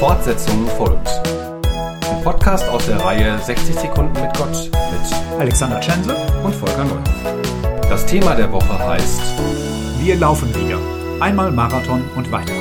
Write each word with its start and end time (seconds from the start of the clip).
Fortsetzung 0.00 0.66
folgt. 0.78 1.08
Ein 2.08 2.24
Podcast 2.24 2.66
aus 2.70 2.86
der 2.86 3.04
Reihe 3.04 3.38
60 3.38 3.80
Sekunden 3.80 4.18
mit 4.18 4.34
Gott 4.34 4.70
mit 4.72 5.38
Alexander 5.38 5.78
Tschense 5.78 6.16
und 6.42 6.54
Volker 6.54 6.84
Neuhoff. 6.84 7.82
Das 7.82 8.06
Thema 8.06 8.34
der 8.34 8.50
Woche 8.50 8.78
heißt 8.78 9.20
Wir 9.98 10.16
laufen 10.16 10.48
wieder. 10.54 10.78
Einmal 11.20 11.52
Marathon 11.52 12.02
und 12.16 12.32
weiter. 12.32 12.54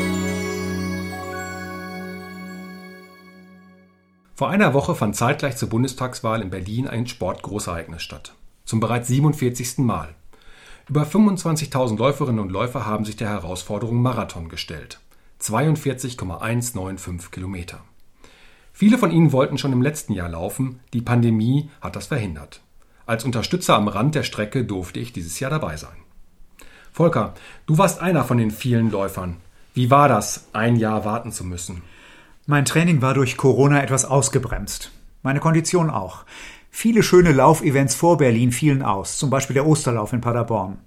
Vor 4.35 4.49
einer 4.49 4.73
Woche 4.73 4.93
fand 4.93 5.15
zeitgleich 5.15 5.55
zur 5.55 5.69
Bundestagswahl 5.69 6.41
in 6.41 6.49
Berlin 6.49 6.89
ein 6.89 7.07
Sportgroßereignis 7.07 8.01
statt. 8.03 8.33
Zum 8.65 8.81
bereits 8.81 9.07
47. 9.07 9.77
Mal. 9.77 10.09
Über 10.89 11.03
25.000 11.03 11.97
Läuferinnen 11.97 12.41
und 12.41 12.51
Läufer 12.51 12.85
haben 12.85 13.05
sich 13.05 13.15
der 13.15 13.29
Herausforderung 13.29 14.01
Marathon 14.01 14.49
gestellt. 14.49 14.99
42,195 15.39 17.31
Kilometer. 17.31 17.81
Viele 18.73 18.97
von 18.97 19.11
ihnen 19.11 19.31
wollten 19.31 19.57
schon 19.57 19.73
im 19.73 19.81
letzten 19.81 20.13
Jahr 20.13 20.29
laufen, 20.29 20.79
die 20.93 21.01
Pandemie 21.01 21.69
hat 21.81 21.95
das 21.95 22.07
verhindert. 22.07 22.61
Als 23.05 23.23
Unterstützer 23.23 23.75
am 23.75 23.87
Rand 23.87 24.15
der 24.15 24.23
Strecke 24.23 24.63
durfte 24.63 24.99
ich 24.99 25.11
dieses 25.11 25.39
Jahr 25.39 25.49
dabei 25.49 25.77
sein. 25.77 25.97
Volker, 26.91 27.33
du 27.65 27.77
warst 27.77 28.01
einer 28.01 28.23
von 28.23 28.37
den 28.37 28.51
vielen 28.51 28.91
Läufern. 28.91 29.37
Wie 29.73 29.89
war 29.89 30.07
das, 30.07 30.47
ein 30.53 30.75
Jahr 30.75 31.05
warten 31.05 31.31
zu 31.31 31.43
müssen? 31.43 31.81
Mein 32.45 32.65
Training 32.65 33.01
war 33.01 33.13
durch 33.13 33.37
Corona 33.37 33.81
etwas 33.81 34.05
ausgebremst. 34.05 34.91
Meine 35.23 35.39
Kondition 35.39 35.89
auch. 35.89 36.25
Viele 36.69 37.03
schöne 37.03 37.31
Laufevents 37.31 37.95
vor 37.95 38.17
Berlin 38.17 38.51
fielen 38.51 38.83
aus, 38.83 39.17
zum 39.17 39.29
Beispiel 39.29 39.53
der 39.53 39.65
Osterlauf 39.65 40.13
in 40.13 40.21
Paderborn. 40.21 40.77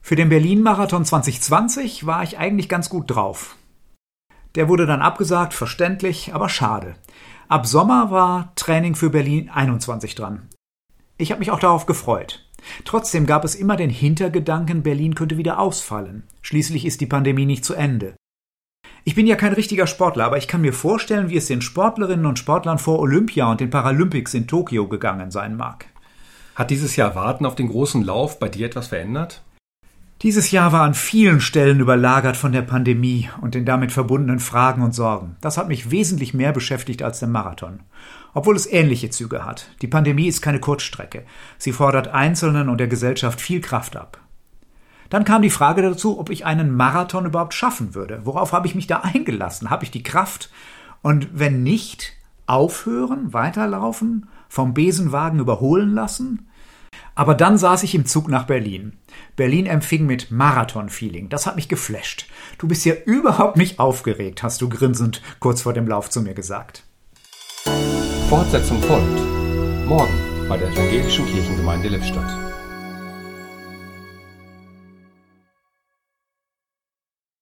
Für 0.00 0.16
den 0.16 0.28
Berlin-Marathon 0.28 1.04
2020 1.04 2.06
war 2.06 2.22
ich 2.22 2.38
eigentlich 2.38 2.68
ganz 2.68 2.88
gut 2.88 3.10
drauf. 3.10 3.56
Der 4.56 4.68
wurde 4.68 4.86
dann 4.86 5.02
abgesagt, 5.02 5.54
verständlich, 5.54 6.34
aber 6.34 6.48
schade. 6.48 6.94
Ab 7.48 7.66
Sommer 7.66 8.10
war 8.10 8.52
Training 8.56 8.94
für 8.94 9.10
Berlin 9.10 9.50
21 9.50 10.14
dran. 10.14 10.48
Ich 11.18 11.30
habe 11.30 11.38
mich 11.38 11.50
auch 11.50 11.60
darauf 11.60 11.86
gefreut. 11.86 12.42
Trotzdem 12.84 13.26
gab 13.26 13.44
es 13.44 13.54
immer 13.54 13.76
den 13.76 13.90
Hintergedanken, 13.90 14.82
Berlin 14.82 15.14
könnte 15.14 15.36
wieder 15.36 15.60
ausfallen. 15.60 16.24
Schließlich 16.42 16.84
ist 16.84 17.00
die 17.00 17.06
Pandemie 17.06 17.46
nicht 17.46 17.64
zu 17.64 17.74
Ende. 17.74 18.16
Ich 19.04 19.14
bin 19.14 19.26
ja 19.26 19.36
kein 19.36 19.52
richtiger 19.52 19.86
Sportler, 19.86 20.24
aber 20.24 20.38
ich 20.38 20.48
kann 20.48 20.62
mir 20.62 20.72
vorstellen, 20.72 21.30
wie 21.30 21.36
es 21.36 21.46
den 21.46 21.62
Sportlerinnen 21.62 22.26
und 22.26 22.40
Sportlern 22.40 22.78
vor 22.78 22.98
Olympia 22.98 23.48
und 23.50 23.60
den 23.60 23.70
Paralympics 23.70 24.34
in 24.34 24.48
Tokio 24.48 24.88
gegangen 24.88 25.30
sein 25.30 25.56
mag. 25.56 25.86
Hat 26.56 26.70
dieses 26.70 26.96
Jahr 26.96 27.14
Warten 27.14 27.46
auf 27.46 27.54
den 27.54 27.68
großen 27.68 28.02
Lauf 28.02 28.40
bei 28.40 28.48
dir 28.48 28.66
etwas 28.66 28.88
verändert? 28.88 29.42
Dieses 30.22 30.50
Jahr 30.50 30.72
war 30.72 30.82
an 30.82 30.94
vielen 30.94 31.42
Stellen 31.42 31.78
überlagert 31.78 32.38
von 32.38 32.50
der 32.50 32.62
Pandemie 32.62 33.28
und 33.42 33.54
den 33.54 33.66
damit 33.66 33.92
verbundenen 33.92 34.38
Fragen 34.38 34.82
und 34.82 34.94
Sorgen. 34.94 35.36
Das 35.42 35.58
hat 35.58 35.68
mich 35.68 35.90
wesentlich 35.90 36.32
mehr 36.32 36.52
beschäftigt 36.52 37.02
als 37.02 37.18
der 37.18 37.28
Marathon. 37.28 37.80
Obwohl 38.32 38.56
es 38.56 38.70
ähnliche 38.70 39.10
Züge 39.10 39.44
hat. 39.44 39.68
Die 39.82 39.88
Pandemie 39.88 40.26
ist 40.26 40.40
keine 40.40 40.58
Kurzstrecke. 40.58 41.26
Sie 41.58 41.72
fordert 41.72 42.08
Einzelnen 42.08 42.70
und 42.70 42.78
der 42.78 42.88
Gesellschaft 42.88 43.42
viel 43.42 43.60
Kraft 43.60 43.94
ab. 43.94 44.18
Dann 45.10 45.24
kam 45.24 45.42
die 45.42 45.50
Frage 45.50 45.82
dazu, 45.82 46.18
ob 46.18 46.30
ich 46.30 46.46
einen 46.46 46.74
Marathon 46.74 47.26
überhaupt 47.26 47.52
schaffen 47.52 47.94
würde. 47.94 48.20
Worauf 48.24 48.52
habe 48.52 48.66
ich 48.66 48.74
mich 48.74 48.86
da 48.86 49.00
eingelassen? 49.00 49.68
Habe 49.68 49.84
ich 49.84 49.90
die 49.90 50.02
Kraft? 50.02 50.50
Und 51.02 51.28
wenn 51.38 51.62
nicht, 51.62 52.14
aufhören, 52.46 53.34
weiterlaufen, 53.34 54.28
vom 54.48 54.72
Besenwagen 54.72 55.40
überholen 55.40 55.92
lassen? 55.92 56.48
Aber 57.16 57.34
dann 57.34 57.56
saß 57.56 57.82
ich 57.82 57.94
im 57.94 58.04
Zug 58.04 58.28
nach 58.28 58.44
Berlin. 58.44 58.92
Berlin 59.36 59.66
empfing 59.66 60.06
mit 60.06 60.30
Marathon-Feeling. 60.30 61.30
Das 61.30 61.46
hat 61.46 61.56
mich 61.56 61.68
geflasht. 61.68 62.28
Du 62.58 62.68
bist 62.68 62.84
ja 62.84 62.94
überhaupt 63.06 63.56
nicht 63.56 63.80
aufgeregt, 63.80 64.42
hast 64.42 64.60
du 64.60 64.68
grinsend 64.68 65.22
kurz 65.40 65.62
vor 65.62 65.72
dem 65.72 65.88
Lauf 65.88 66.10
zu 66.10 66.20
mir 66.20 66.34
gesagt. 66.34 66.84
Fortsetzung 68.28 68.80
folgt. 68.82 69.18
Morgen 69.86 70.14
bei 70.48 70.58
der 70.58 70.68
Evangelischen 70.68 71.26
Kirchengemeinde 71.26 71.88
Lippstadt. 71.88 72.55